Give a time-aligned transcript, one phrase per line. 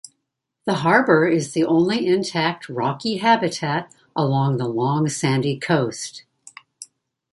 [0.65, 6.23] The harbor is the only intact rocky habitat along the long sandy coast.